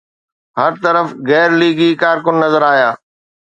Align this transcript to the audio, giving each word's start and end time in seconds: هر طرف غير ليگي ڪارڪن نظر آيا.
هر 0.59 0.71
طرف 0.83 1.07
غير 1.29 1.49
ليگي 1.59 1.89
ڪارڪن 2.01 2.35
نظر 2.43 2.61
آيا. 2.73 2.89